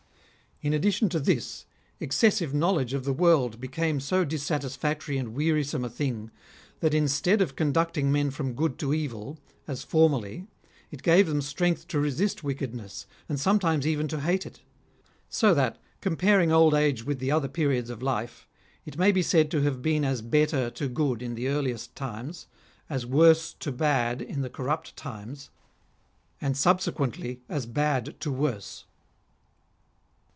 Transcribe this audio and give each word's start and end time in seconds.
In 0.63 0.73
addition 0.73 1.09
to 1.09 1.19
this, 1.19 1.65
excessive 1.99 2.53
knowledge 2.53 2.93
of 2.93 3.03
the 3.03 3.13
world 3.13 3.59
became 3.59 3.99
so 3.99 4.23
dissatis 4.23 4.75
PHILIP 4.77 4.77
OTTONIERI. 4.77 4.81
131 4.81 4.95
factory 4.95 5.17
and 5.17 5.35
wearisome 5.35 5.85
a 5.85 5.89
thing, 5.89 6.31
that 6.81 6.93
instead 6.93 7.41
of 7.41 7.55
conducting 7.55 8.11
men 8.11 8.29
from 8.29 8.53
good 8.53 8.77
to 8.77 8.93
evil, 8.93 9.39
as 9.67 9.83
formerly, 9.83 10.45
it 10.91 11.01
gave 11.01 11.25
them 11.25 11.41
strength 11.41 11.87
to 11.87 11.99
resist 11.99 12.43
wickedness, 12.43 13.07
and 13.27 13.39
sometimes 13.39 13.87
even 13.87 14.07
to 14.07 14.19
hate 14.21 14.45
it. 14.45 14.59
So 15.29 15.55
that, 15.55 15.79
comparing 15.99 16.51
old 16.51 16.75
age 16.75 17.03
with 17.05 17.17
the 17.17 17.31
other 17.31 17.47
periods 17.47 17.89
of 17.89 18.03
life, 18.03 18.47
it 18.85 18.99
may 18.99 19.11
be 19.11 19.23
said 19.23 19.49
to 19.49 19.61
have 19.63 19.81
been 19.81 20.05
as 20.05 20.21
better 20.21 20.69
to 20.69 20.87
good 20.87 21.23
in 21.23 21.33
the 21.33 21.47
earliest 21.47 21.95
times; 21.95 22.45
as 22.87 23.03
worse 23.03 23.51
to 23.55 23.71
bad 23.71 24.21
in 24.21 24.41
the 24.43 24.49
corrupt 24.51 24.95
times; 24.95 25.49
and 26.39 26.53
subse 26.53 26.93
quently 26.93 27.39
as 27.49 27.65
bad 27.65 28.15
to 28.19 28.31
worse. 28.31 28.85